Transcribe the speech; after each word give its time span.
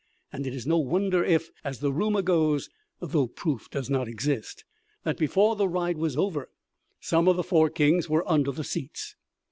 And 0.33 0.47
it 0.47 0.55
is 0.55 0.65
no 0.65 0.79
wonder 0.79 1.23
if, 1.23 1.51
as 1.63 1.77
the 1.79 1.93
rumor 1.93 2.23
goes 2.23 2.71
though 2.99 3.27
proof 3.27 3.69
does 3.69 3.87
not 3.87 4.07
exist 4.07 4.65
that 5.03 5.15
before 5.15 5.55
the 5.55 5.67
ride 5.69 5.99
was 5.99 6.17
over 6.17 6.49
some 6.99 7.27
of 7.27 7.35
the 7.35 7.43
four 7.43 7.69
kings 7.69 8.09
were 8.09 8.27
under 8.27 8.51
the 8.51 8.63
seats. 8.63 9.15